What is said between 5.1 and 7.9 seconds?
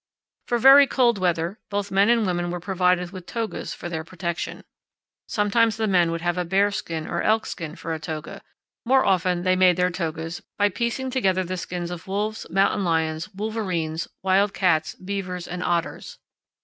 Sometimes the men would have a bearskin or elkskin